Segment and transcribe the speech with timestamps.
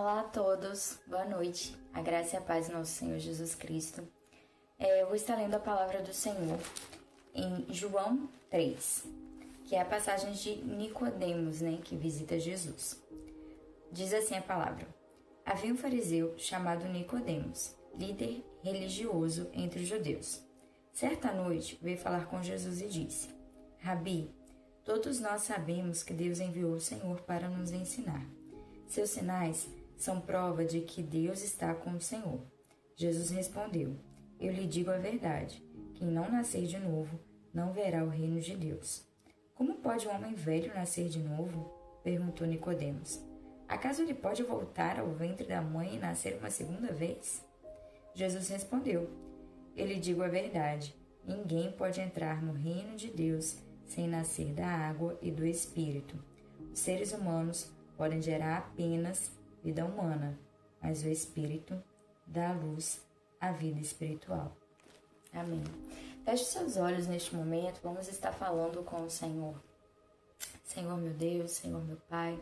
[0.00, 1.76] Olá a todos, boa noite.
[1.92, 4.06] A graça e a paz do nosso Senhor Jesus Cristo.
[4.78, 6.56] É, eu vou estar lendo a palavra do Senhor
[7.34, 9.04] em João 3,
[9.64, 13.02] que é a passagem de Nicodemos, né, que visita Jesus.
[13.90, 14.86] Diz assim a palavra:
[15.44, 20.40] Havia um fariseu chamado Nicodemos, líder religioso entre os judeus.
[20.92, 23.30] Certa noite veio falar com Jesus e disse:
[23.80, 24.32] Rabi,
[24.84, 28.24] todos nós sabemos que Deus enviou o Senhor para nos ensinar.
[28.86, 32.40] Seus sinais são prova de que Deus está com o Senhor.
[32.96, 33.96] Jesus respondeu:
[34.40, 35.62] Eu lhe digo a verdade:
[35.94, 37.18] quem não nascer de novo
[37.52, 39.04] não verá o reino de Deus.
[39.54, 41.74] Como pode um homem velho nascer de novo?
[42.04, 43.20] perguntou Nicodemos.
[43.66, 47.44] Acaso ele pode voltar ao ventre da mãe e nascer uma segunda vez?
[48.14, 49.10] Jesus respondeu:
[49.76, 50.94] Eu lhe digo a verdade:
[51.26, 56.16] ninguém pode entrar no reino de Deus sem nascer da água e do espírito.
[56.72, 60.38] Os seres humanos podem gerar apenas vida humana,
[60.80, 61.82] mas o Espírito
[62.26, 63.00] dá luz
[63.40, 64.56] à vida espiritual.
[65.32, 65.62] Amém.
[66.24, 69.54] Feche seus olhos neste momento, vamos estar falando com o Senhor.
[70.64, 72.38] Senhor meu Deus, Senhor meu Pai,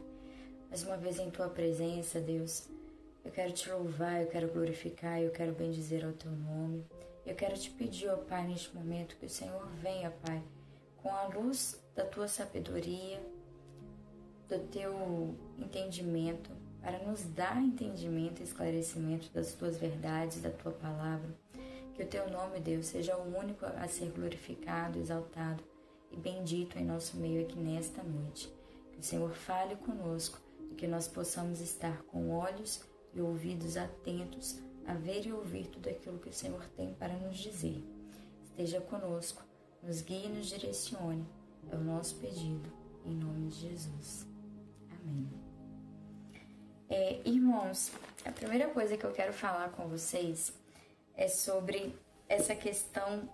[0.68, 2.68] mais uma vez em Tua presença, Deus,
[3.24, 6.84] eu quero te louvar, eu quero glorificar, eu quero bendizer ao Teu nome.
[7.24, 10.40] Eu quero te pedir, ó Pai, neste momento, que o Senhor venha, Pai,
[11.02, 13.20] com a luz da Tua sabedoria,
[14.48, 16.50] do Teu entendimento,
[16.86, 21.28] para nos dar entendimento e esclarecimento das tuas verdades, da tua palavra.
[21.92, 25.64] Que o teu nome, Deus, seja o único a ser glorificado, exaltado
[26.12, 28.48] e bendito em nosso meio aqui nesta noite.
[28.92, 30.38] Que o Senhor fale conosco
[30.70, 35.88] e que nós possamos estar com olhos e ouvidos atentos a ver e ouvir tudo
[35.88, 37.82] aquilo que o Senhor tem para nos dizer.
[38.44, 39.42] Esteja conosco,
[39.82, 41.26] nos guie e nos direcione.
[41.68, 42.72] É o nosso pedido,
[43.04, 44.24] em nome de Jesus.
[44.88, 45.45] Amém.
[46.88, 47.90] É, irmãos,
[48.24, 50.52] a primeira coisa que eu quero falar com vocês
[51.16, 51.92] é sobre
[52.28, 53.28] essa questão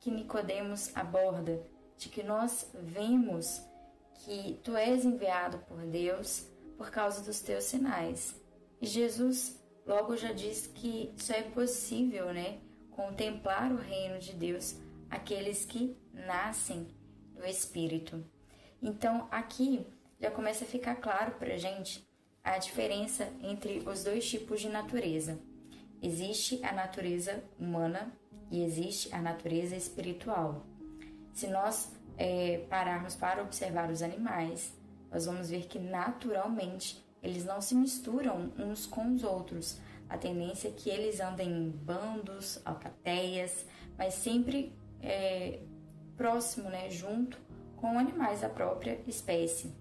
[0.00, 1.62] que Nicodemos aborda,
[1.96, 3.62] de que nós vemos
[4.14, 6.44] que tu és enviado por Deus
[6.76, 8.34] por causa dos teus sinais.
[8.80, 12.58] E Jesus logo já diz que só é possível, né,
[12.90, 14.74] contemplar o reino de Deus
[15.08, 16.88] aqueles que nascem
[17.32, 18.24] do Espírito.
[18.82, 19.86] Então aqui
[20.18, 22.09] já começa a ficar claro para gente
[22.42, 25.38] a diferença entre os dois tipos de natureza.
[26.02, 28.12] Existe a natureza humana
[28.50, 30.66] e existe a natureza espiritual.
[31.32, 34.74] Se nós é, pararmos para observar os animais,
[35.10, 39.78] nós vamos ver que naturalmente eles não se misturam uns com os outros.
[40.08, 43.64] A tendência é que eles andem em bandos, alcateias,
[43.96, 44.72] mas sempre
[45.02, 45.60] é,
[46.16, 47.38] próximo, né, junto
[47.76, 49.72] com animais da própria espécie.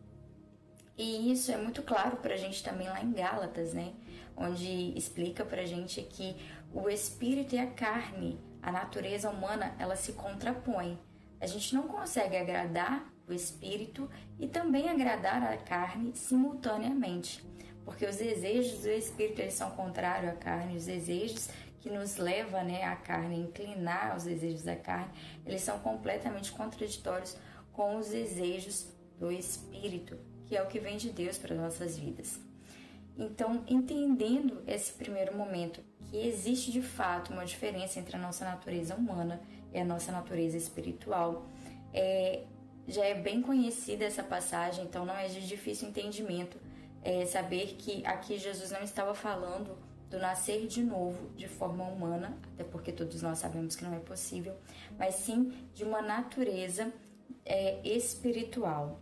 [0.99, 3.93] E isso é muito claro para a gente também lá em Gálatas, né?
[4.35, 6.35] Onde explica para a gente que
[6.73, 10.99] o espírito e a carne, a natureza humana, ela se contrapõe.
[11.39, 17.45] A gente não consegue agradar o espírito e também agradar a carne simultaneamente,
[17.85, 21.47] porque os desejos do espírito eles são contrários à carne, os desejos
[21.79, 25.13] que nos levam né, a carne inclinar aos desejos da carne,
[25.45, 27.38] eles são completamente contraditórios
[27.71, 32.39] com os desejos do espírito que é o que vem de Deus para nossas vidas.
[33.15, 35.79] Então, entendendo esse primeiro momento,
[36.09, 39.39] que existe de fato uma diferença entre a nossa natureza humana
[39.71, 41.45] e a nossa natureza espiritual,
[41.93, 42.45] é,
[42.88, 46.57] já é bem conhecida essa passagem, então não é de difícil entendimento
[47.03, 49.77] é, saber que aqui Jesus não estava falando
[50.09, 53.99] do nascer de novo de forma humana, até porque todos nós sabemos que não é
[53.99, 54.55] possível,
[54.97, 56.91] mas sim de uma natureza
[57.45, 58.99] é, espiritual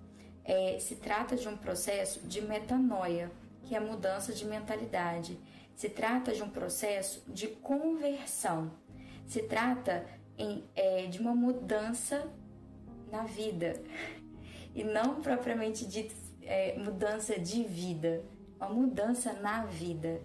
[0.48, 3.30] é, se trata de um processo de metanoia,
[3.66, 5.38] que é a mudança de mentalidade.
[5.76, 8.72] Se trata de um processo de conversão.
[9.28, 10.08] Se trata
[10.38, 12.32] em, é, de uma mudança
[13.12, 13.74] na vida
[14.74, 16.10] e não propriamente de
[16.44, 18.24] é, mudança de vida,
[18.58, 20.22] uma mudança na vida.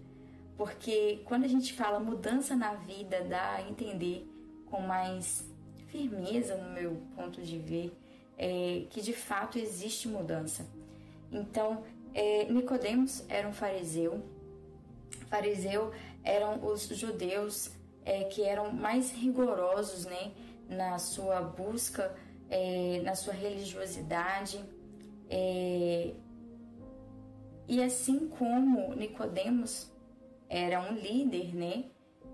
[0.57, 4.31] Porque quando a gente fala mudança na vida, dá a entender
[4.67, 5.45] com mais
[5.89, 7.93] firmeza, no meu ponto de ver,
[8.39, 10.67] é, que de fato existe mudança.
[11.31, 11.83] Então,
[12.15, 14.23] é, Nicodemos era um fariseu.
[15.29, 15.93] Fariseu
[16.23, 17.71] eram os judeus
[18.05, 20.33] é, que eram mais rigorosos, né,
[20.69, 22.15] na sua busca,
[22.51, 24.61] é, na sua religiosidade.
[25.31, 26.13] É,
[27.67, 29.91] e assim como Nicodemos
[30.49, 31.85] era um líder, né,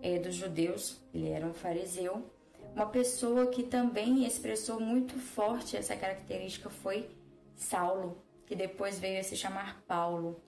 [0.02, 2.24] é, dos judeus, ele era um fariseu
[2.78, 7.10] uma pessoa que também expressou muito forte essa característica foi
[7.56, 10.40] Saulo, que depois veio a se chamar Paulo.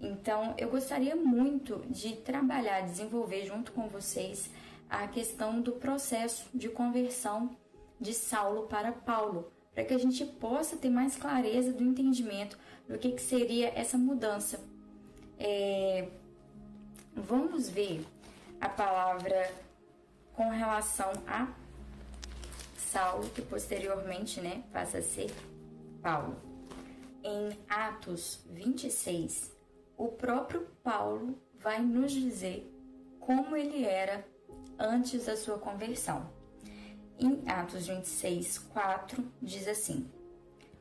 [0.00, 4.50] Então, eu gostaria muito de trabalhar, desenvolver junto com vocês
[4.90, 7.56] a questão do processo de conversão
[8.00, 12.98] de Saulo para Paulo, para que a gente possa ter mais clareza do entendimento do
[12.98, 14.58] que, que seria essa mudança.
[15.38, 16.08] É,
[17.14, 18.04] vamos ver
[18.60, 19.52] a palavra
[20.34, 21.46] com relação a
[22.96, 25.30] Saulo, que posteriormente né, passa a ser
[26.00, 26.34] Paulo.
[27.22, 29.54] Em Atos 26,
[29.98, 32.72] o próprio Paulo vai nos dizer
[33.20, 34.26] como ele era
[34.78, 36.30] antes da sua conversão.
[37.18, 40.10] Em Atos 26, 4, diz assim: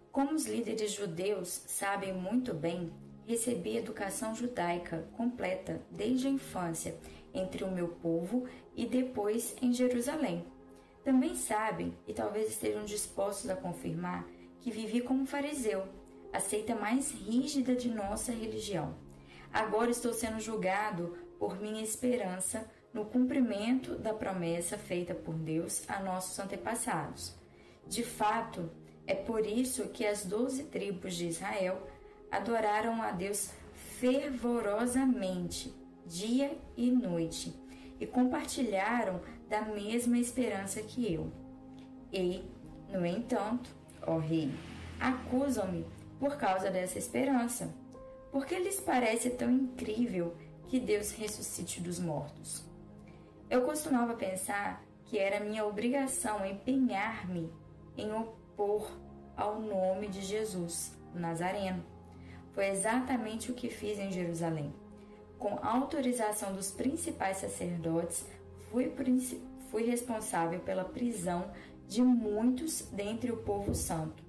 [0.10, 2.94] Como os líderes judeus sabem muito bem,
[3.28, 6.98] recebi educação judaica completa desde a infância
[7.34, 10.55] entre o meu povo e depois em Jerusalém.
[11.06, 14.28] Também sabem, e talvez estejam dispostos a confirmar,
[14.60, 15.84] que vivi como fariseu,
[16.34, 18.96] a seita mais rígida de nossa religião.
[19.54, 26.00] Agora estou sendo julgado por minha esperança no cumprimento da promessa feita por Deus a
[26.00, 27.36] nossos antepassados.
[27.88, 28.72] De fato,
[29.06, 31.88] é por isso que as doze tribos de Israel
[32.32, 33.52] adoraram a Deus
[34.00, 35.72] fervorosamente,
[36.04, 37.54] dia e noite,
[38.00, 41.32] e compartilharam da mesma esperança que eu.
[42.12, 42.44] E,
[42.90, 43.70] no entanto,
[44.02, 44.52] ó Rei,
[45.00, 45.86] acusam-me
[46.20, 47.74] por causa dessa esperança.
[48.32, 50.36] Porque lhes parece tão incrível
[50.68, 52.66] que Deus ressuscite dos mortos?
[53.50, 57.52] Eu costumava pensar que era minha obrigação empenhar-me
[57.96, 58.92] em opor
[59.38, 61.84] ao nome de Jesus, o Nazareno.
[62.54, 64.74] Foi exatamente o que fiz em Jerusalém.
[65.38, 68.26] Com autorização dos principais sacerdotes,
[68.76, 69.42] fui,
[69.72, 71.52] fui responsável pela prisão
[71.88, 74.24] de muitos dentre o povo santo.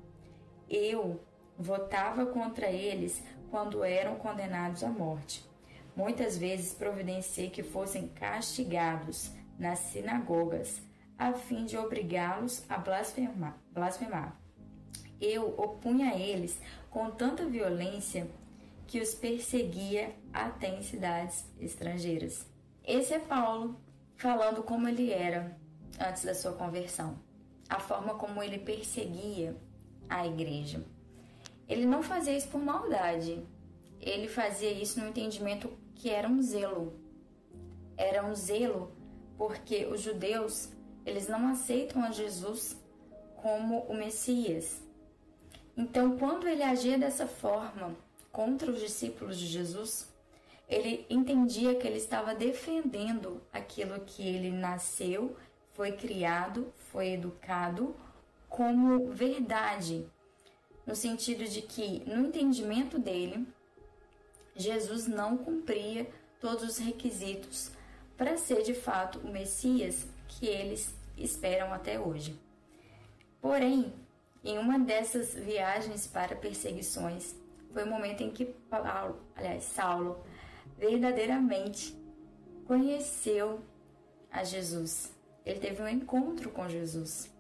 [0.69, 1.21] Eu
[1.59, 5.45] votava contra eles quando eram condenados à morte.
[5.97, 10.83] Muitas vezes providenciei que fossem castigados nas sinagogas,
[11.19, 13.59] a fim de obrigá-los a blasfemar.
[13.73, 14.39] blasfemar.
[15.19, 16.61] Eu opunha a eles
[16.91, 18.29] com tanta violência
[18.87, 22.47] que os perseguia até em cidades estrangeiras.
[22.85, 23.81] Esse é Paulo
[24.17, 25.57] falando como ele era
[26.01, 27.19] antes da sua conversão,
[27.69, 29.57] a forma como ele perseguia
[30.09, 30.85] a igreja.
[31.69, 33.45] Ele não fazia isso por maldade.
[34.01, 36.99] Ele fazia isso no entendimento que era um zelo.
[37.97, 38.93] Era um zelo
[39.37, 40.71] porque os judeus,
[41.05, 42.77] eles não aceitam a Jesus
[43.37, 44.83] como o Messias.
[45.77, 47.95] Então, quando ele agia dessa forma
[48.33, 50.09] contra os discípulos de Jesus,
[50.69, 55.37] ele entendia que ele estava defendendo aquilo que ele nasceu,
[55.73, 57.95] foi criado, foi educado
[58.49, 60.09] como verdade,
[60.87, 63.47] no sentido de que, no entendimento dele,
[64.55, 66.09] Jesus não cumpria
[66.41, 67.71] todos os requisitos
[68.17, 72.39] para ser de fato o Messias que eles esperam até hoje.
[73.41, 73.93] Porém,
[74.43, 77.35] em uma dessas viagens para perseguições,
[77.73, 80.25] foi o momento em que Paulo, aliás, Saulo,
[80.77, 81.97] verdadeiramente
[82.67, 83.61] conheceu
[84.31, 85.15] a Jesus.
[85.45, 87.33] Ele teve um encontro com Jesus.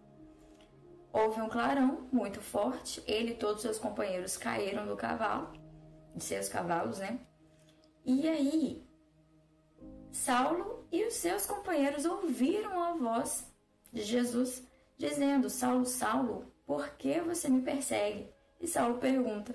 [1.12, 5.52] Houve um clarão muito forte, ele e todos seus companheiros caíram do cavalo,
[6.14, 7.18] de seus cavalos, né?
[8.04, 8.86] E aí,
[10.12, 13.50] Saulo e os seus companheiros ouviram a voz
[13.92, 14.62] de Jesus
[14.96, 18.30] dizendo: Saulo, Saulo, por que você me persegue?
[18.60, 19.54] E Saulo pergunta: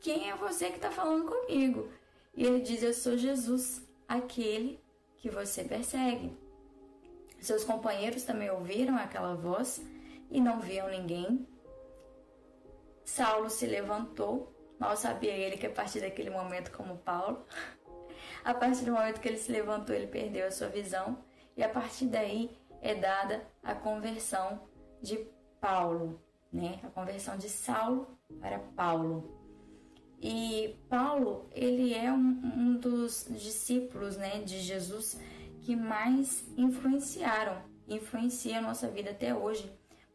[0.00, 1.88] Quem é você que está falando comigo?
[2.36, 4.80] E ele diz: Eu sou Jesus, aquele
[5.16, 6.36] que você persegue.
[7.40, 9.84] Seus companheiros também ouviram aquela voz
[10.30, 11.46] e não viam ninguém.
[13.04, 17.44] Saulo se levantou, mal sabia ele que a partir daquele momento, como Paulo,
[18.44, 21.22] a partir do momento que ele se levantou, ele perdeu a sua visão,
[21.56, 22.50] e a partir daí
[22.80, 24.68] é dada a conversão
[25.00, 25.18] de
[25.60, 26.20] Paulo,
[26.52, 26.80] né?
[26.82, 29.43] A conversão de Saulo para Paulo.
[30.26, 35.20] E Paulo, ele é um, um dos discípulos, né, de Jesus
[35.60, 39.70] que mais influenciaram, influencia a nossa vida até hoje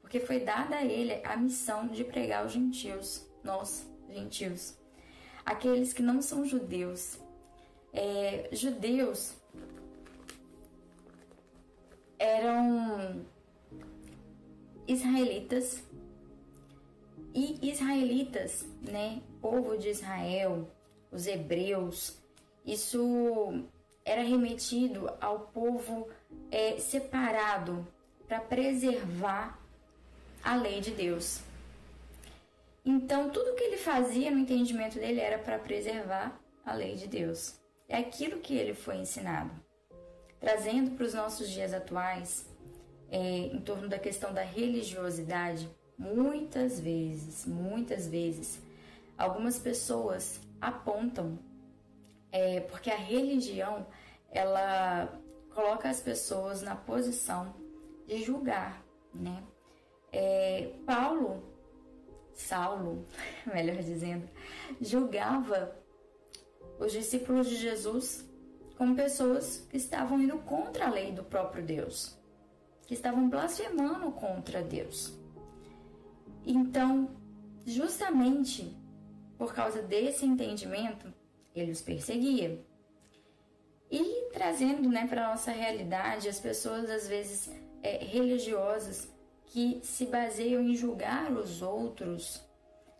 [0.10, 4.75] porque foi dada a ele a missão de pregar aos gentios, nós, gentios,
[5.46, 7.20] aqueles que não são judeus.
[7.94, 9.36] É, judeus
[12.18, 13.24] eram
[14.88, 15.84] israelitas
[17.36, 20.69] e israelitas, né, povo de Israel,
[21.12, 22.17] os hebreus,
[22.65, 23.63] isso
[24.05, 26.08] era remetido ao povo
[26.51, 27.88] é, separado
[28.27, 29.60] para preservar
[30.43, 31.41] a lei de Deus.
[32.86, 37.60] Então, tudo que ele fazia no entendimento dele era para preservar a lei de Deus.
[37.88, 39.51] É aquilo que ele foi ensinado.
[40.39, 42.46] Trazendo para os nossos dias atuais,
[43.12, 48.60] é, em torno da questão da religiosidade, muitas vezes, muitas vezes,
[49.19, 51.38] algumas pessoas apontam,
[52.31, 53.85] é, porque a religião
[54.31, 55.13] ela
[55.53, 57.53] coloca as pessoas na posição
[58.07, 58.81] de julgar,
[59.13, 59.43] né?
[60.11, 61.43] É, Paulo,
[62.33, 63.05] Saulo,
[63.53, 64.27] melhor dizendo,
[64.79, 65.75] julgava
[66.79, 68.25] os discípulos de Jesus
[68.77, 72.17] como pessoas que estavam indo contra a lei do próprio Deus,
[72.88, 75.13] que estavam blasfemando contra Deus.
[76.45, 77.09] Então,
[77.65, 78.79] justamente
[79.39, 81.12] por causa desse entendimento,
[81.55, 82.62] ele os perseguia.
[83.89, 87.50] E trazendo né, para a nossa realidade, as pessoas às vezes
[87.81, 89.10] é, religiosas
[89.46, 92.43] que se baseiam em julgar os outros,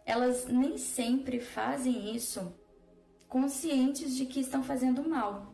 [0.06, 2.56] elas nem sempre fazem isso
[3.28, 5.54] conscientes de que estão fazendo mal.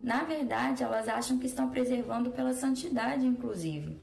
[0.00, 4.00] Na verdade, elas acham que estão preservando pela santidade, inclusive.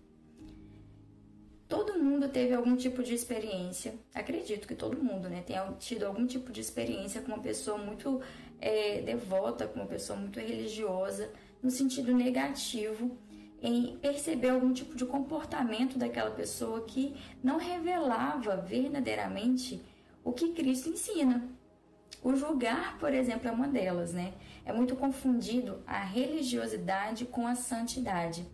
[1.71, 6.27] Todo mundo teve algum tipo de experiência, acredito que todo mundo, né, tenha tido algum
[6.27, 8.19] tipo de experiência com uma pessoa muito
[8.59, 11.31] é, devota, com uma pessoa muito religiosa,
[11.63, 13.17] no sentido negativo,
[13.61, 19.81] em perceber algum tipo de comportamento daquela pessoa que não revelava verdadeiramente
[20.25, 21.47] o que Cristo ensina.
[22.21, 24.33] O julgar, por exemplo, é uma delas, né?
[24.65, 28.45] É muito confundido a religiosidade com a santidade.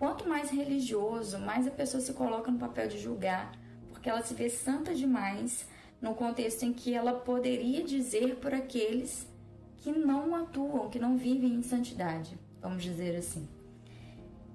[0.00, 3.52] Quanto mais religioso, mais a pessoa se coloca no papel de julgar,
[3.90, 5.68] porque ela se vê santa demais
[6.00, 9.28] no contexto em que ela poderia dizer por aqueles
[9.76, 13.46] que não atuam, que não vivem em santidade, vamos dizer assim.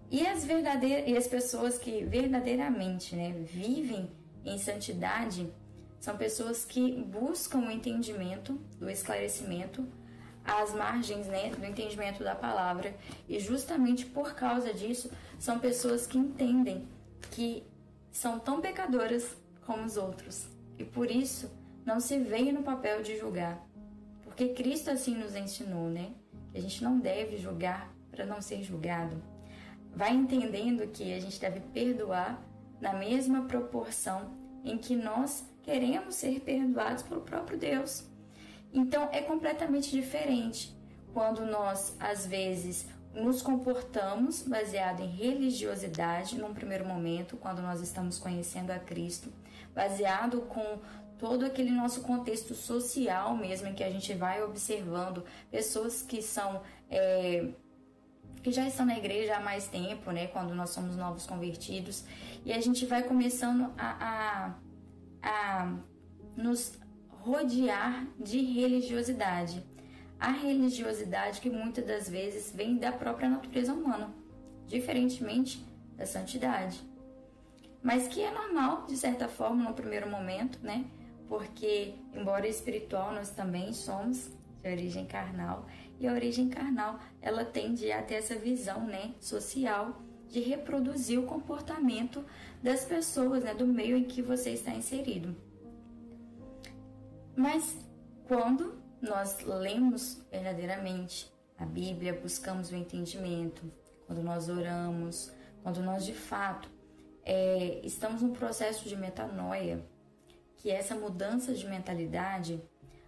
[0.09, 4.09] E as verdadeiras e as pessoas que verdadeiramente, né, vivem
[4.43, 5.47] em santidade
[5.99, 9.87] são pessoas que buscam o entendimento, do esclarecimento
[10.45, 12.95] às margens né, do entendimento da palavra.
[13.27, 16.87] E justamente por causa disso, são pessoas que entendem
[17.31, 17.63] que
[18.11, 19.35] são tão pecadoras
[19.65, 20.47] como os outros.
[20.77, 21.51] E por isso
[21.85, 23.65] não se veem no papel de julgar.
[24.23, 26.11] Porque Cristo assim nos ensinou, né?
[26.51, 29.21] Que a gente não deve julgar para não ser julgado.
[29.93, 32.41] Vai entendendo que a gente deve perdoar
[32.81, 38.05] na mesma proporção em que nós queremos ser perdoados pelo próprio Deus.
[38.73, 40.75] Então é completamente diferente
[41.13, 48.19] quando nós, às vezes, nos comportamos baseado em religiosidade num primeiro momento, quando nós estamos
[48.19, 49.31] conhecendo a Cristo,
[49.73, 50.79] baseado com
[51.17, 56.61] todo aquele nosso contexto social mesmo, em que a gente vai observando pessoas que são.
[56.89, 57.47] É,
[58.43, 60.27] que já estão na igreja há mais tempo, né?
[60.27, 62.03] Quando nós somos novos convertidos,
[62.45, 64.53] e a gente vai começando a,
[65.23, 65.77] a, a
[66.37, 66.77] nos
[67.25, 69.65] rodear de religiosidade.
[70.19, 74.13] A religiosidade que muitas das vezes vem da própria natureza humana,
[74.67, 75.65] diferentemente
[75.97, 76.79] da santidade.
[77.81, 80.85] Mas que é normal, de certa forma, no primeiro momento, né?
[81.27, 84.29] Porque, embora espiritual, nós também somos
[84.61, 85.65] de origem carnal.
[85.99, 91.25] E a origem carnal, ela tende a ter essa visão, né, social de reproduzir o
[91.25, 92.23] comportamento
[92.61, 95.35] das pessoas, né, do meio em que você está inserido.
[97.35, 97.75] Mas
[98.27, 103.71] quando nós lemos verdadeiramente a Bíblia, buscamos o entendimento,
[104.05, 105.31] quando nós oramos,
[105.63, 106.69] quando nós de fato
[107.23, 109.83] é, estamos num processo de metanoia,
[110.57, 112.61] que é essa mudança de mentalidade,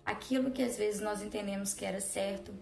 [0.06, 2.54] aquilo que às vezes nós entendemos que era certo,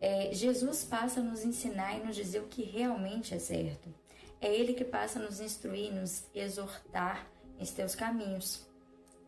[0.00, 3.92] é, Jesus passa a nos ensinar e nos dizer o que realmente é certo.
[4.40, 7.26] É Ele que passa a nos instruir, nos exortar
[7.58, 8.67] em seus caminhos.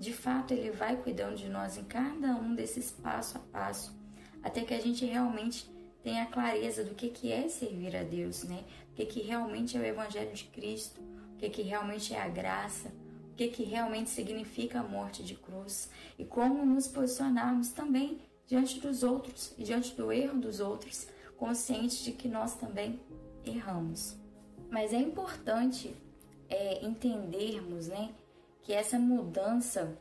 [0.00, 3.95] De fato, Ele vai cuidando de nós em cada um desses passo a passo,
[4.42, 5.71] até que a gente realmente
[6.02, 8.64] tenha clareza do que, que é servir a Deus, né?
[8.90, 11.02] O que, que realmente é o Evangelho de Cristo,
[11.35, 12.88] o que, que realmente é a graça,
[13.30, 18.80] o que, que realmente significa a morte de cruz e como nos posicionarmos também diante
[18.80, 22.99] dos outros e diante do erro dos outros, conscientes de que nós também
[23.45, 24.16] erramos.
[24.71, 25.95] Mas é importante
[26.49, 28.14] é, entendermos, né,
[28.62, 29.99] que essa mudança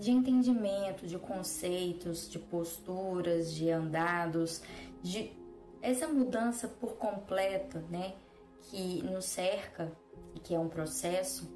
[0.00, 4.62] de entendimento, de conceitos, de posturas, de andados,
[5.02, 5.32] de
[5.80, 8.14] essa mudança por completo, né,
[8.62, 9.92] que nos cerca
[10.34, 11.52] e que é um processo,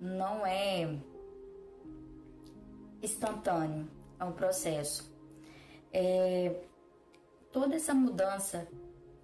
[0.00, 0.98] não é
[3.02, 3.88] instantâneo,
[4.18, 5.12] é um processo.
[5.92, 6.62] É,
[7.52, 8.68] toda essa mudança,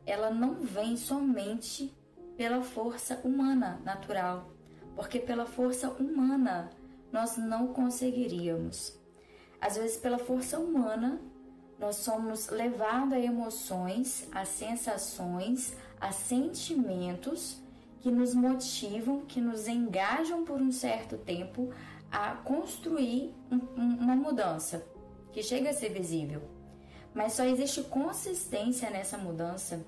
[0.07, 1.95] ela não vem somente
[2.37, 4.53] pela força humana natural,
[4.94, 6.70] porque pela força humana
[7.12, 8.98] nós não conseguiríamos.
[9.60, 11.20] Às vezes, pela força humana,
[11.78, 17.62] nós somos levados a emoções, a sensações, a sentimentos
[18.00, 21.72] que nos motivam, que nos engajam por um certo tempo
[22.10, 24.86] a construir um, uma mudança
[25.32, 26.42] que chega a ser visível.
[27.14, 29.84] Mas só existe consistência nessa mudança.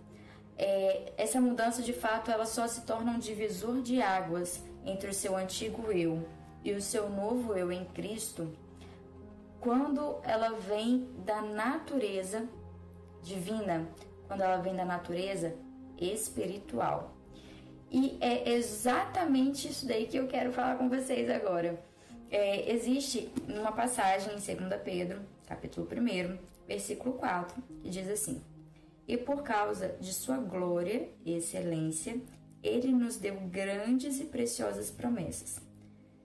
[0.57, 5.15] É, essa mudança, de fato, ela só se torna um divisor de águas entre o
[5.15, 6.27] seu antigo eu
[6.65, 8.51] e o seu novo eu em Cristo
[9.61, 12.49] quando ela vem da natureza
[13.21, 13.89] divina,
[14.29, 15.57] quando ela vem da natureza
[15.99, 17.17] espiritual.
[17.91, 21.83] E é exatamente isso daí que eu quero falar com vocês agora.
[22.31, 28.43] É, existe uma passagem em 2 Pedro, capítulo 1, versículo 4, que diz assim:
[29.07, 32.21] E por causa de sua glória e excelência,
[32.67, 35.61] ele nos deu grandes e preciosas promessas.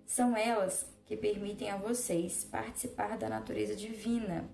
[0.05, 4.50] São elas que permitem a vocês participar da natureza divina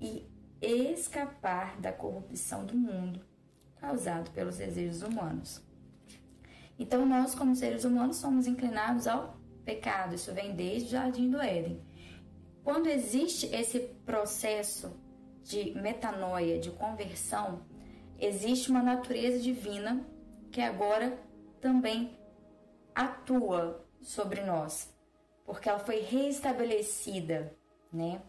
[0.00, 0.26] e
[0.60, 3.20] escapar da corrupção do mundo
[3.80, 5.60] causado pelos desejos humanos.
[6.78, 10.14] Então, nós, como seres humanos, somos inclinados ao pecado.
[10.14, 11.80] Isso vem desde o jardim do Éden.
[12.64, 14.96] Quando existe esse processo
[15.42, 17.62] de metanoia, de conversão,
[18.18, 20.06] existe uma natureza divina
[20.52, 21.18] que agora
[21.60, 22.16] também
[22.94, 24.92] atua sobre nós
[25.44, 27.54] porque ela foi reestabelecida,
[27.92, 28.22] né?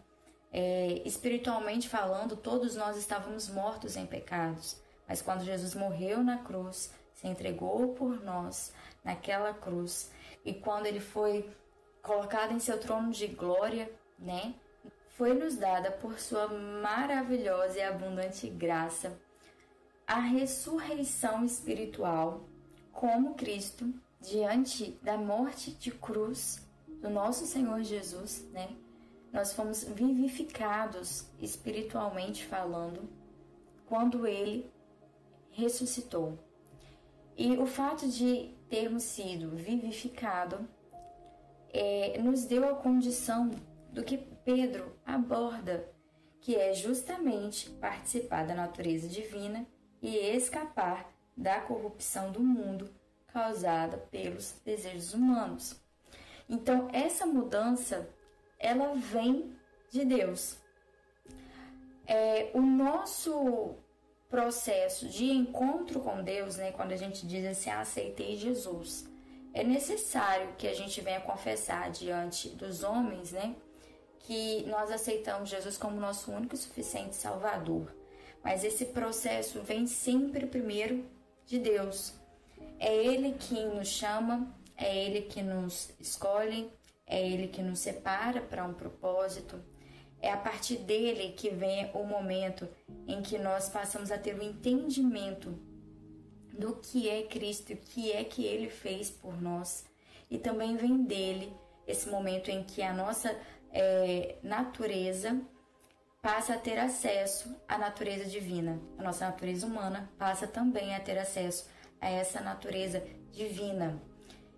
[0.52, 6.92] É, espiritualmente falando, todos nós estávamos mortos em pecados, mas quando Jesus morreu na cruz,
[7.12, 10.12] se entregou por nós naquela cruz,
[10.44, 11.50] e quando ele foi
[12.02, 14.54] colocado em seu trono de glória, né?
[15.16, 19.18] Foi nos dada por sua maravilhosa e abundante graça
[20.06, 22.48] a ressurreição espiritual
[22.92, 26.66] como Cristo diante da morte de cruz
[27.00, 28.68] do nosso Senhor Jesus, né?
[29.32, 33.08] Nós fomos vivificados espiritualmente falando
[33.86, 34.70] quando ele
[35.50, 36.38] ressuscitou.
[37.36, 40.68] E o fato de termos sido vivificado
[41.72, 43.50] é, nos deu a condição
[43.92, 45.92] do que Pedro aborda,
[46.40, 49.66] que é justamente participar da natureza divina
[50.04, 52.90] e escapar da corrupção do mundo
[53.28, 55.80] causada pelos desejos humanos.
[56.46, 58.06] Então, essa mudança,
[58.58, 59.56] ela vem
[59.90, 60.58] de Deus.
[62.06, 63.76] É, o nosso
[64.28, 69.08] processo de encontro com Deus, né, quando a gente diz assim, ah, aceitei Jesus,
[69.54, 73.56] é necessário que a gente venha confessar diante dos homens, né,
[74.18, 78.03] que nós aceitamos Jesus como nosso único e suficiente Salvador.
[78.44, 81.02] Mas esse processo vem sempre primeiro
[81.46, 82.12] de Deus.
[82.78, 86.70] É Ele quem nos chama, é Ele que nos escolhe,
[87.06, 89.58] é Ele que nos separa para um propósito.
[90.20, 92.68] É a partir dele que vem o momento
[93.06, 95.58] em que nós passamos a ter o entendimento
[96.52, 99.86] do que é Cristo o que é que Ele fez por nós.
[100.30, 101.50] E também vem dele
[101.86, 103.34] esse momento em que a nossa
[103.72, 105.40] é, natureza
[106.24, 108.80] passa a ter acesso à natureza divina.
[108.96, 111.68] A nossa natureza humana passa também a ter acesso
[112.00, 114.00] a essa natureza divina.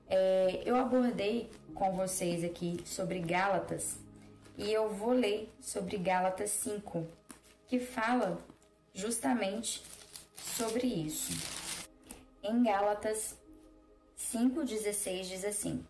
[0.08, 3.98] É, eu abordei com vocês aqui sobre Gálatas
[4.56, 7.04] e eu vou ler sobre Gálatas 5,
[7.66, 8.40] que fala
[8.94, 9.82] justamente
[10.36, 11.32] sobre isso.
[12.44, 13.36] Em Gálatas
[14.16, 15.84] 5,16 diz assim: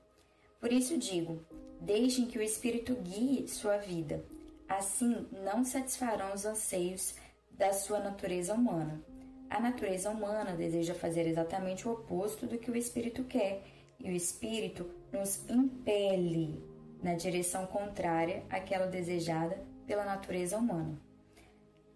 [0.59, 1.45] Por isso digo,
[1.83, 4.25] deixem que o Espírito guie sua vida,
[4.69, 7.15] assim não satisfarão os anseios
[7.51, 9.03] da sua natureza humana.
[9.49, 13.63] A natureza humana deseja fazer exatamente o oposto do que o Espírito quer
[13.99, 16.63] e o espírito nos impele
[17.03, 21.01] na direção contrária àquela desejada pela natureza humana.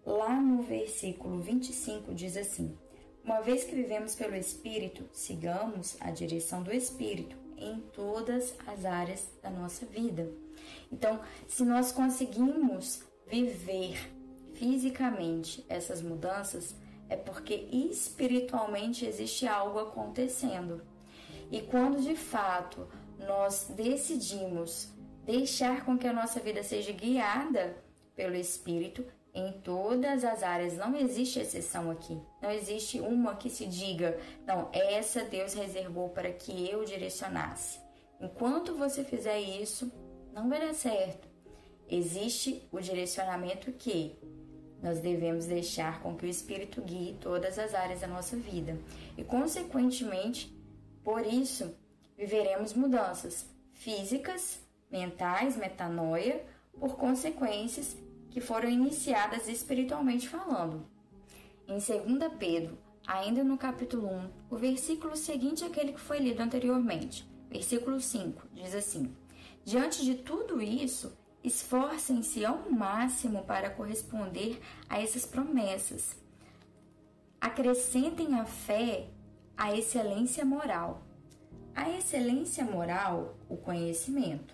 [0.05, 2.75] Lá no versículo 25 diz assim:
[3.23, 9.29] Uma vez que vivemos pelo espírito, sigamos a direção do espírito em todas as áreas
[9.43, 10.31] da nossa vida.
[10.91, 14.11] Então, se nós conseguimos viver
[14.53, 16.75] fisicamente essas mudanças,
[17.09, 20.81] é porque espiritualmente existe algo acontecendo.
[21.51, 22.87] E quando de fato
[23.19, 24.89] nós decidimos
[25.25, 27.75] deixar com que a nossa vida seja guiada
[28.15, 32.19] pelo Espírito em todas as áreas, não existe exceção aqui.
[32.41, 37.79] Não existe uma que se diga, não, essa Deus reservou para que eu direcionasse.
[38.19, 39.91] Enquanto você fizer isso,
[40.33, 41.27] não vai dar certo.
[41.89, 44.15] Existe o direcionamento que
[44.81, 48.77] nós devemos deixar com que o Espírito guie todas as áreas da nossa vida.
[49.17, 50.55] E, consequentemente,
[51.03, 51.75] por isso,
[52.17, 56.43] viveremos mudanças físicas, mentais, metanoia,
[56.79, 57.95] por consequências
[58.29, 60.85] que foram iniciadas espiritualmente falando.
[61.67, 67.27] Em 2 Pedro, ainda no capítulo 1, o versículo seguinte àquele que foi lido anteriormente,
[67.49, 69.15] versículo 5, diz assim:
[69.63, 76.15] Diante de tudo isso, esforcem-se ao máximo para corresponder a essas promessas.
[77.39, 79.07] Acrescentem a fé
[79.57, 81.03] a excelência moral.
[81.75, 84.53] A excelência moral, o conhecimento.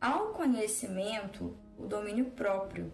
[0.00, 2.92] Ao conhecimento, o domínio próprio.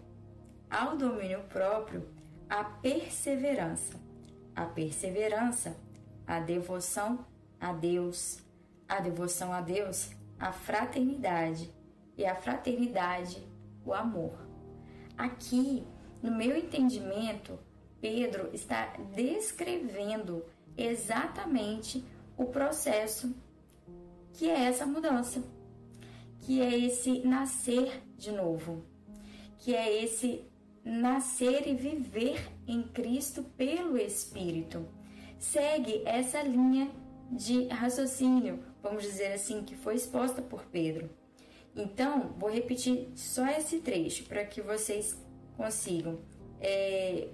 [0.69, 2.07] Ao domínio próprio,
[2.49, 3.99] a perseverança.
[4.55, 5.75] A perseverança,
[6.25, 7.25] a devoção
[7.59, 8.39] a Deus.
[8.87, 10.11] A devoção a Deus,
[10.43, 11.73] a fraternidade.
[12.17, 13.41] E a fraternidade,
[13.85, 14.37] o amor.
[15.17, 15.83] Aqui,
[16.21, 17.57] no meu entendimento,
[18.01, 20.45] Pedro está descrevendo
[20.77, 22.03] exatamente
[22.37, 23.33] o processo
[24.33, 25.41] que é essa mudança,
[26.41, 28.83] que é esse nascer de novo,
[29.59, 30.43] que é esse
[30.83, 34.85] nascer e viver em Cristo pelo Espírito.
[35.39, 36.91] Segue essa linha
[37.31, 41.09] de raciocínio, vamos dizer assim, que foi exposta por Pedro.
[41.75, 45.17] Então, vou repetir só esse trecho para que vocês
[45.57, 46.19] consigam
[46.59, 47.29] é,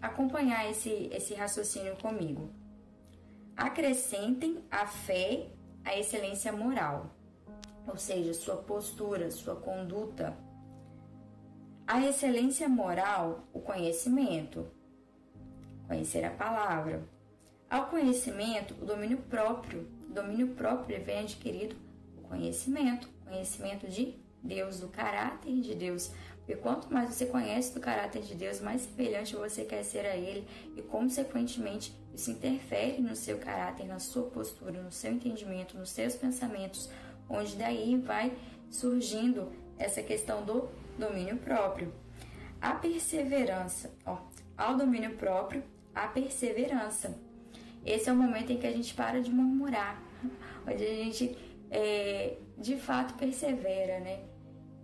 [0.00, 2.48] acompanhar esse, esse raciocínio comigo.
[3.54, 5.48] Acrescentem a fé
[5.84, 7.14] a excelência moral,
[7.86, 10.36] ou seja, sua postura, sua conduta.
[11.86, 14.70] A excelência moral, o conhecimento,
[15.88, 17.02] conhecer a palavra.
[17.68, 19.88] Ao conhecimento, o domínio próprio.
[20.12, 21.74] Domínio próprio vem adquirido
[22.18, 26.10] o conhecimento, conhecimento de Deus, do caráter de Deus.
[26.38, 30.16] Porque quanto mais você conhece do caráter de Deus, mais semelhante você quer ser a
[30.16, 30.46] Ele
[30.76, 36.14] e, consequentemente, isso interfere no seu caráter, na sua postura, no seu entendimento, nos seus
[36.14, 36.90] pensamentos,
[37.28, 38.36] onde daí vai
[38.70, 41.92] surgindo essa questão do domínio próprio.
[42.60, 44.18] A perseverança, ó,
[44.56, 45.62] ao domínio próprio,
[45.94, 47.16] a perseverança.
[47.84, 50.00] Esse é o momento em que a gente para de murmurar,
[50.66, 51.36] onde a gente
[51.70, 54.20] é, de fato persevera, né?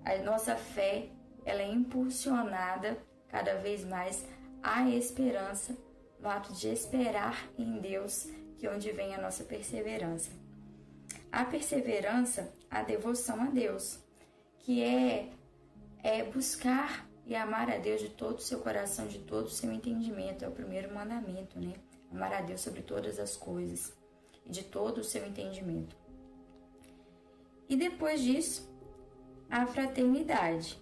[0.05, 1.09] A nossa fé
[1.45, 4.27] ela é impulsionada cada vez mais
[4.63, 5.77] à esperança
[6.21, 10.31] no ato de esperar em Deus, que é onde vem a nossa perseverança.
[11.31, 13.99] A perseverança, a devoção a Deus,
[14.59, 15.31] que é,
[16.03, 19.71] é buscar e amar a Deus de todo o seu coração, de todo o seu
[19.71, 20.45] entendimento.
[20.45, 21.75] É o primeiro mandamento, né?
[22.11, 23.97] Amar a Deus sobre todas as coisas
[24.45, 25.97] e de todo o seu entendimento.
[27.69, 28.69] E depois disso,
[29.51, 30.81] a fraternidade.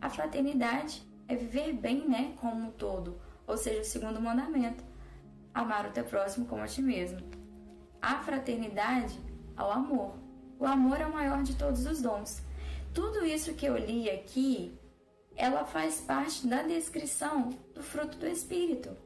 [0.00, 4.84] A fraternidade é viver bem, né, como um todo ou seja, o segundo mandamento,
[5.52, 7.18] amar o teu próximo como a ti mesmo.
[8.00, 9.18] A fraternidade
[9.56, 10.14] ao amor.
[10.56, 12.42] O amor é o maior de todos os dons.
[12.94, 14.78] Tudo isso que eu li aqui,
[15.34, 18.96] ela faz parte da descrição do fruto do Espírito.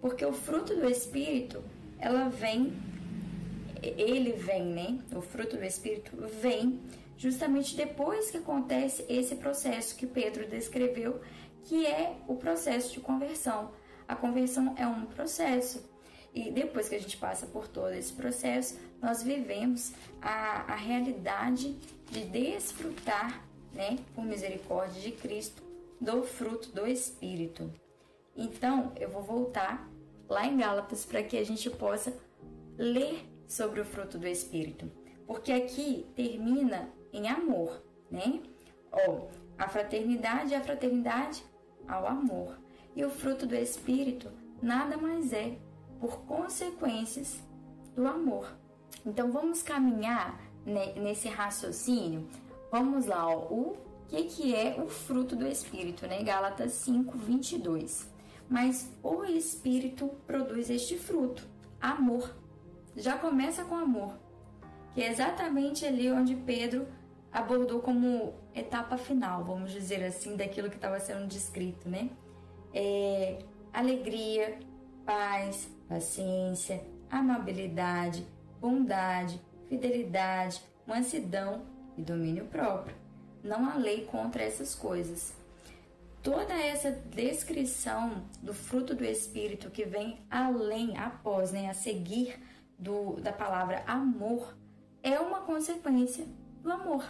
[0.00, 1.62] Porque o fruto do Espírito,
[1.98, 2.72] ela vem,
[3.82, 4.98] ele vem, né?
[5.14, 6.10] O fruto do Espírito
[6.40, 6.80] vem
[7.16, 11.20] justamente depois que acontece esse processo que Pedro descreveu
[11.64, 13.70] que é o processo de conversão.
[14.08, 15.88] A conversão é um processo.
[16.34, 21.76] E depois que a gente passa por todo esse processo, nós vivemos a, a realidade
[22.10, 25.62] de desfrutar, né, por misericórdia de Cristo,
[26.00, 27.70] do fruto do Espírito.
[28.40, 29.86] Então, eu vou voltar
[30.26, 32.10] lá em Gálatas para que a gente possa
[32.78, 34.90] ler sobre o fruto do Espírito.
[35.26, 38.40] Porque aqui termina em amor, né?
[38.90, 39.26] Ó,
[39.58, 41.44] a fraternidade, a fraternidade
[41.86, 42.58] ao amor.
[42.96, 44.30] E o fruto do Espírito
[44.62, 45.58] nada mais é
[46.00, 47.42] por consequências
[47.94, 48.50] do amor.
[49.04, 52.26] Então vamos caminhar nesse raciocínio.
[52.72, 53.76] Vamos lá, ó, o
[54.08, 56.22] que, que é o fruto do Espírito, né?
[56.22, 58.09] Gálatas 5, 22.
[58.50, 61.46] Mas o Espírito produz este fruto,
[61.80, 62.34] amor.
[62.96, 64.18] Já começa com amor,
[64.92, 66.88] que é exatamente ali onde Pedro
[67.32, 72.10] abordou como etapa final, vamos dizer assim, daquilo que estava sendo descrito, né?
[72.74, 73.38] É,
[73.72, 74.58] alegria,
[75.06, 78.26] paz, paciência, amabilidade,
[78.60, 81.62] bondade, fidelidade, mansidão
[81.96, 82.96] e domínio próprio.
[83.44, 85.39] Não há lei contra essas coisas.
[86.22, 92.38] Toda essa descrição do fruto do Espírito que vem além, após, né, a seguir
[92.78, 94.54] do, da palavra amor,
[95.02, 96.26] é uma consequência
[96.62, 97.04] do amor.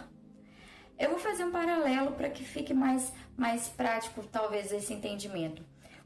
[0.97, 5.61] Eu vou fazer um paralelo para que fique mais, mais prático, talvez, esse entendimento.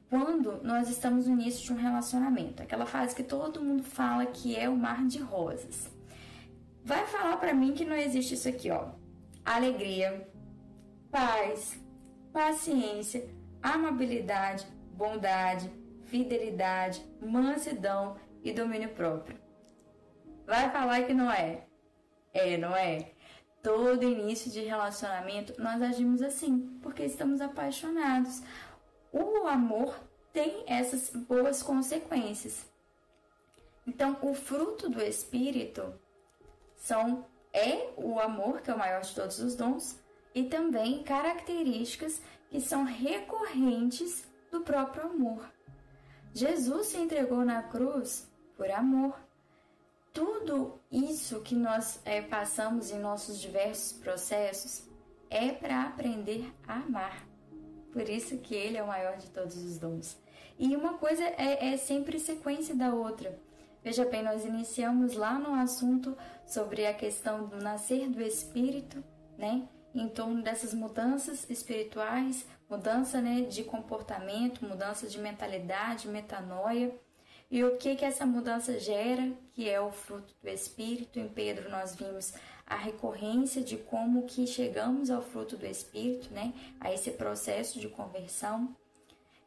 [0.10, 4.56] Quando nós estamos no início de um relacionamento, aquela fase que todo mundo fala que
[4.56, 5.92] é o mar de rosas.
[6.84, 8.90] Vai falar para mim que não existe isso aqui, ó.
[9.44, 10.28] alegria,
[11.12, 11.78] paz,
[12.36, 13.30] paciência,
[13.64, 15.72] amabilidade, bondade,
[16.04, 19.40] fidelidade, mansidão e domínio próprio.
[20.46, 21.66] Vai falar que não é?
[22.34, 23.14] É, não é?
[23.64, 28.44] Todo início de relacionamento nós agimos assim, porque estamos apaixonados.
[29.14, 29.98] O amor
[30.34, 32.70] tem essas boas consequências.
[33.88, 35.98] Então, o fruto do espírito
[36.76, 40.04] são é o amor, que é o maior de todos os dons,
[40.36, 45.50] e também características que são recorrentes do próprio amor.
[46.34, 49.18] Jesus se entregou na cruz por amor.
[50.14, 54.84] Tudo isso que nós é, passamos em nossos diversos processos
[55.30, 57.26] é para aprender a amar.
[57.92, 60.18] Por isso que Ele é o maior de todos os dons.
[60.60, 63.38] E uma coisa é, é sempre sequência da outra.
[63.84, 69.04] Veja bem, nós iniciamos lá no assunto sobre a questão do nascer do espírito,
[69.38, 69.68] né?
[69.96, 76.94] Em torno dessas mudanças espirituais, mudança né, de comportamento, mudança de mentalidade, metanoia.
[77.50, 81.18] E o que que essa mudança gera, que é o fruto do Espírito.
[81.18, 82.34] Em Pedro nós vimos
[82.68, 86.54] a recorrência de como que chegamos ao fruto do Espírito, né?
[86.78, 88.76] A esse processo de conversão.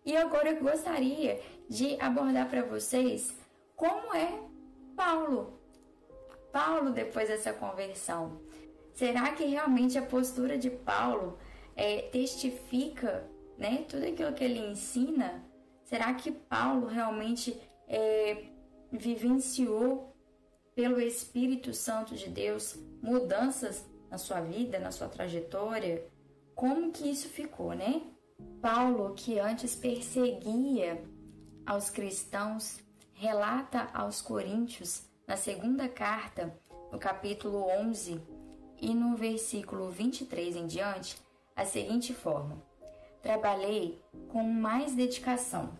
[0.02, 3.34] E agora eu gostaria de abordar para vocês
[3.76, 4.32] como é
[4.96, 5.60] Paulo.
[6.50, 8.47] Paulo depois dessa conversão.
[8.98, 11.38] Será que realmente a postura de Paulo
[11.76, 15.44] é, testifica né, tudo aquilo que ele ensina?
[15.84, 17.56] Será que Paulo realmente
[17.86, 18.46] é,
[18.90, 20.16] vivenciou
[20.74, 26.04] pelo Espírito Santo de Deus mudanças na sua vida, na sua trajetória?
[26.56, 28.02] Como que isso ficou, né?
[28.60, 31.00] Paulo, que antes perseguia
[31.64, 32.80] aos cristãos,
[33.12, 36.52] relata aos Coríntios, na segunda carta,
[36.90, 38.37] no capítulo 11
[38.80, 41.16] e no versículo 23 em diante,
[41.54, 42.62] a seguinte forma:
[43.22, 45.78] Trabalhei com mais dedicação,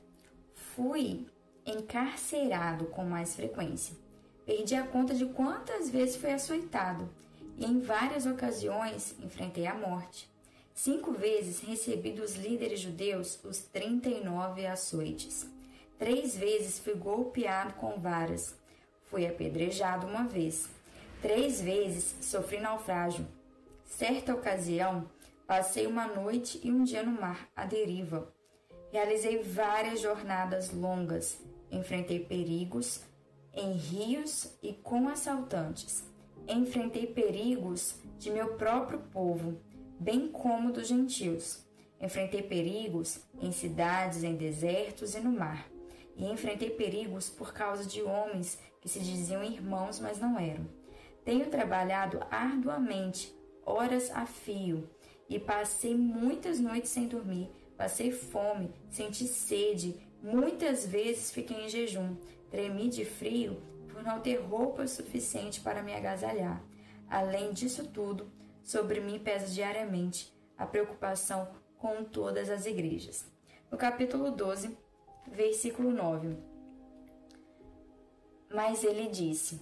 [0.55, 1.27] fui
[1.65, 3.97] encarcerado com mais frequência,
[4.45, 7.09] perdi a conta de quantas vezes fui açoitado
[7.57, 10.31] e em várias ocasiões enfrentei a morte.
[10.75, 15.45] Cinco vezes recebi dos líderes judeus os 39 açoites.
[15.99, 18.55] Três vezes fui golpeado com varas.
[19.11, 20.69] Fui apedrejado uma vez.
[21.21, 23.27] Três vezes sofri naufrágio.
[23.85, 25.11] Certa ocasião,
[25.47, 28.33] passei uma noite e um dia no mar, à deriva.
[28.93, 31.41] Realizei várias jornadas longas.
[31.71, 33.03] Enfrentei perigos
[33.53, 36.05] em rios e com assaltantes.
[36.47, 39.61] Enfrentei perigos de meu próprio povo,
[39.99, 41.67] bem como dos gentios.
[42.01, 45.69] Enfrentei perigos em cidades, em desertos e no mar
[46.19, 50.67] e enfrentei perigos por causa de homens que se diziam irmãos, mas não eram.
[51.29, 54.89] Tenho trabalhado arduamente, horas a fio,
[55.29, 62.17] e passei muitas noites sem dormir, passei fome, senti sede, muitas vezes fiquei em jejum,
[62.51, 66.65] tremi de frio por não ter roupa suficiente para me agasalhar.
[67.11, 73.31] Além disso tudo, sobre mim pesa diariamente a preocupação com todas as igrejas.
[73.71, 74.75] No capítulo 12,
[75.31, 76.39] versículo 9.
[78.49, 79.61] Mas ele disse: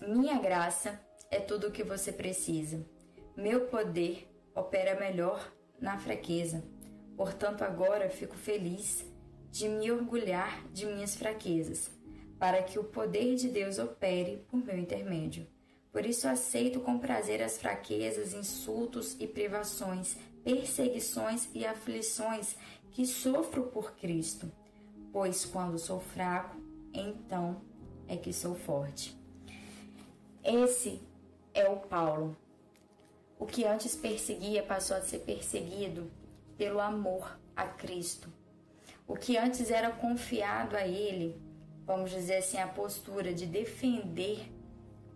[0.00, 2.84] Minha graça é tudo o que você precisa.
[3.36, 6.64] Meu poder opera melhor na fraqueza.
[7.16, 9.04] Portanto, agora fico feliz
[9.50, 11.90] de me orgulhar de minhas fraquezas,
[12.38, 15.46] para que o poder de Deus opere por meu intermédio.
[15.90, 22.56] Por isso aceito com prazer as fraquezas, insultos e privações, perseguições e aflições
[22.90, 24.50] que sofro por Cristo
[25.16, 26.60] pois quando sou fraco,
[26.92, 27.62] então
[28.06, 29.16] é que sou forte.
[30.48, 31.02] Esse
[31.52, 32.36] é o Paulo.
[33.36, 36.08] O que antes perseguia passou a ser perseguido
[36.56, 38.32] pelo amor a Cristo.
[39.08, 41.36] O que antes era confiado a ele,
[41.84, 44.48] vamos dizer assim, a postura de defender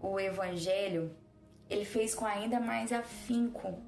[0.00, 1.14] o evangelho,
[1.68, 3.80] ele fez com ainda mais afinco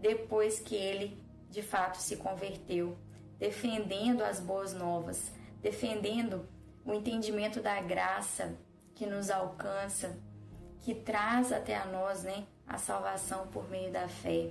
[0.00, 2.96] depois que ele de fato se converteu
[3.40, 6.48] defendendo as boas novas, defendendo
[6.84, 8.56] o entendimento da graça
[8.94, 10.16] que nos alcança,
[10.80, 14.50] que traz até a nós, né, a salvação por meio da fé.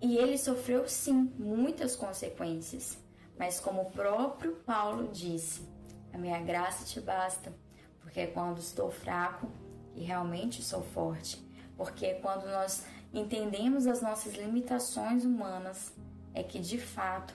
[0.00, 2.98] E ele sofreu sim muitas consequências,
[3.38, 5.62] mas como o próprio Paulo disse,
[6.12, 7.52] a minha graça te basta,
[8.00, 9.48] porque é quando estou fraco
[9.92, 11.44] que realmente sou forte,
[11.76, 15.92] porque é quando nós entendemos as nossas limitações humanas
[16.34, 17.34] é que de fato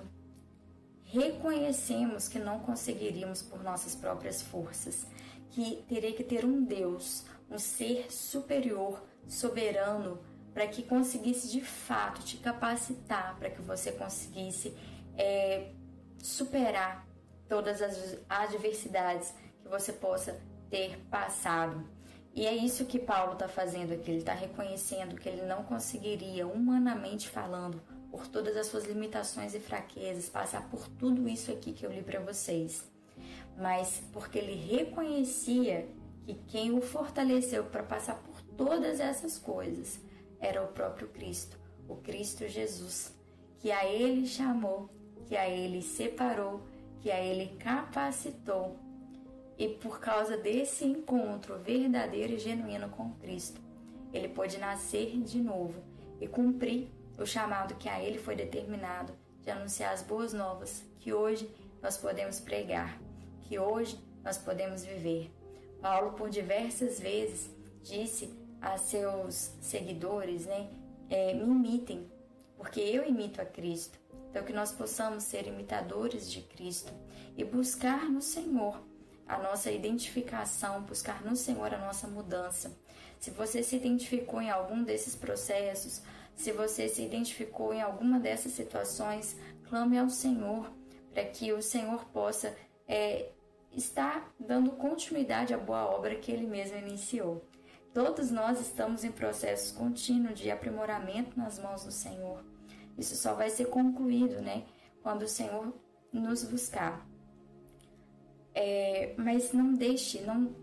[1.03, 5.05] reconhecemos que não conseguiríamos por nossas próprias forças,
[5.51, 10.19] que teria que ter um Deus, um ser superior, soberano,
[10.53, 14.75] para que conseguisse de fato te capacitar, para que você conseguisse
[15.17, 15.71] é,
[16.21, 17.07] superar
[17.47, 20.39] todas as adversidades que você possa
[20.69, 21.87] ter passado.
[22.35, 24.09] E é isso que Paulo está fazendo aqui.
[24.09, 29.59] Ele está reconhecendo que ele não conseguiria, humanamente falando, por todas as suas limitações e
[29.59, 32.91] fraquezas, passar por tudo isso aqui que eu li para vocês.
[33.55, 35.87] Mas porque ele reconhecia
[36.25, 39.99] que quem o fortaleceu para passar por todas essas coisas
[40.39, 41.57] era o próprio Cristo,
[41.87, 43.13] o Cristo Jesus,
[43.59, 44.89] que a ele chamou,
[45.25, 46.61] que a ele separou,
[46.99, 48.77] que a ele capacitou
[49.57, 53.61] e por causa desse encontro verdadeiro e genuíno com Cristo,
[54.11, 55.81] ele pôde nascer de novo
[56.19, 61.13] e cumprir o chamado que a ele foi determinado de anunciar as boas novas que
[61.13, 61.49] hoje
[61.81, 62.99] nós podemos pregar,
[63.41, 65.31] que hoje nós podemos viver.
[65.83, 70.69] Paulo, por diversas vezes, disse a seus seguidores, né,
[71.09, 72.09] é, me imitem,
[72.55, 73.99] porque eu imito a Cristo.
[74.29, 76.93] Então, que nós possamos ser imitadores de Cristo
[77.35, 78.81] e buscar no Senhor
[79.27, 82.71] a nossa identificação, buscar no Senhor a nossa mudança.
[83.19, 86.01] Se você se identificou em algum desses processos,
[86.33, 89.35] se você se identificou em alguma dessas situações,
[89.67, 90.71] clame ao Senhor
[91.13, 92.55] para que o Senhor possa
[92.87, 93.32] é,
[93.75, 97.43] estar dando continuidade à boa obra que Ele mesmo iniciou.
[97.93, 102.43] Todos nós estamos em processos contínuos de aprimoramento nas mãos do Senhor.
[102.97, 104.65] Isso só vai ser concluído, né,
[105.01, 105.73] quando o Senhor
[106.11, 107.07] nos buscar.
[108.53, 110.55] É, mas não deixe, não,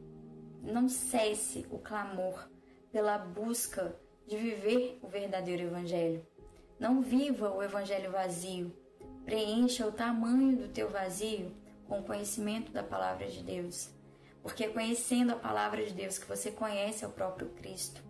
[0.62, 2.48] não cesse o clamor
[2.92, 3.96] pela busca
[4.26, 6.24] de viver o verdadeiro Evangelho.
[6.78, 8.72] Não viva o Evangelho vazio.
[9.24, 11.52] Preencha o tamanho do teu vazio
[11.90, 13.90] com o conhecimento da palavra de Deus.
[14.44, 18.00] Porque é conhecendo a palavra de Deus que você conhece o próprio Cristo.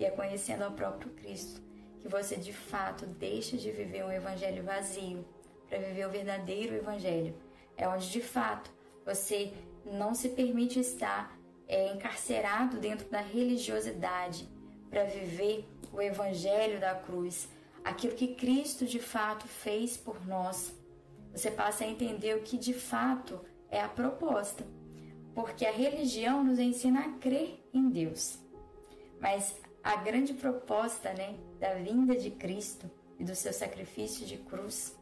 [0.00, 1.62] E é conhecendo o próprio Cristo
[2.00, 5.24] que você de fato deixa de viver um evangelho vazio
[5.68, 7.34] para viver o verdadeiro evangelho.
[7.76, 8.70] É onde de fato
[9.04, 9.52] você
[9.84, 11.38] não se permite estar
[11.68, 14.48] é, encarcerado dentro da religiosidade
[14.88, 17.48] para viver o evangelho da cruz,
[17.84, 20.74] aquilo que Cristo de fato fez por nós.
[21.32, 23.40] Você passa a entender o que de fato
[23.70, 24.66] é a proposta,
[25.34, 28.38] porque a religião nos ensina a crer em Deus.
[29.20, 34.96] Mas a grande proposta, né, da vinda de Cristo e do seu sacrifício de cruz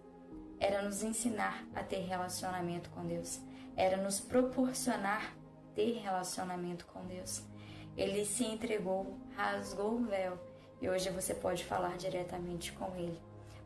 [0.61, 3.41] era nos ensinar a ter relacionamento com Deus
[3.79, 5.33] era nos proporcionar
[5.75, 7.45] ter relacionamento com Deus.
[7.97, 10.37] Ele se entregou, rasgou o véu
[10.83, 13.19] e hoje você pode falar diretamente com Ele.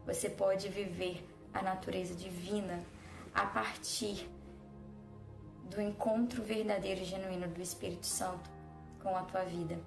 [0.05, 2.83] Você pode viver a natureza divina
[3.35, 4.29] a partir
[5.65, 8.51] do encontro verdadeiro e genuíno do Espírito Santo
[9.03, 9.79] com a tua vida.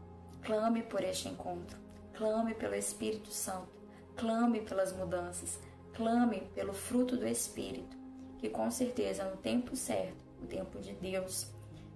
[0.43, 1.77] Clame por este encontro,
[2.13, 3.69] clame pelo Espírito Santo,
[4.15, 5.59] clame pelas mudanças,
[5.93, 8.05] clame pelo fruto do Espírito
[8.37, 11.47] que com certeza no tempo certo, no tempo de Deus,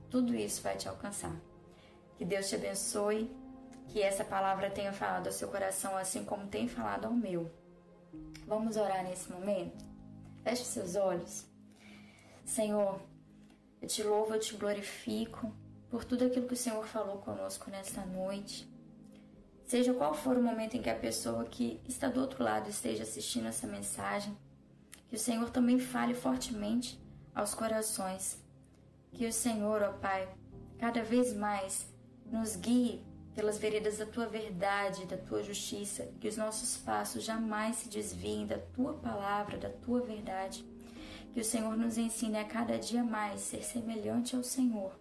[0.10, 1.36] tudo isso vai te alcançar.
[2.18, 3.30] Que Deus te abençoe,
[3.88, 7.52] que essa palavra tenha falado ao seu coração assim como tem falado ao meu.
[8.48, 9.86] Vamos orar nesse momento?
[10.44, 11.46] Feche seus olhos.
[12.46, 13.00] Senhor,
[13.82, 15.54] eu te louvo, eu te glorifico
[15.90, 18.68] por tudo aquilo que o Senhor falou conosco nesta noite.
[19.66, 23.04] Seja qual for o momento em que a pessoa que está do outro lado esteja
[23.04, 24.36] assistindo essa mensagem,
[25.08, 27.00] que o Senhor também fale fortemente
[27.34, 28.44] aos corações.
[29.12, 30.28] Que o Senhor, ó Pai,
[30.78, 31.88] cada vez mais
[32.26, 33.06] nos guie
[33.40, 38.46] pelas veredas da tua verdade, da tua justiça, que os nossos passos jamais se desviem
[38.46, 40.66] da tua palavra, da tua verdade.
[41.34, 44.92] Que o Senhor nos ensine a cada dia mais ser semelhante ao Senhor.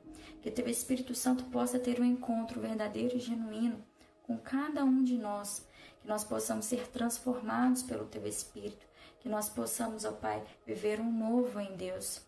[0.40, 3.84] Que teu Espírito Santo possa ter um encontro verdadeiro e genuíno
[4.22, 5.66] com cada um de nós.
[6.00, 8.86] Que nós possamos ser transformados pelo teu Espírito
[9.18, 12.22] que nós possamos, ó Pai, viver um novo em Deus,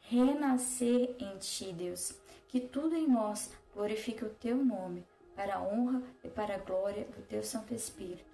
[0.00, 2.12] renascer em Ti, Deus,
[2.48, 7.04] que tudo em nós glorifique o Teu nome, para a honra e para a glória
[7.04, 8.33] do Teu Santo Espírito.